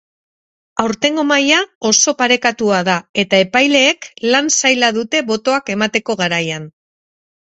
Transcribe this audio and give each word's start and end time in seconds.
Aurtengo 0.83 1.25
maila 1.31 1.57
oso 1.89 2.13
parekatua 2.21 2.79
da 2.87 2.95
eta 3.23 3.41
epaileek 3.47 4.07
lan 4.31 4.49
zaila 4.55 4.89
dute 4.99 5.21
botoak 5.29 5.71
emateko 5.75 6.17
garaian. 6.23 6.67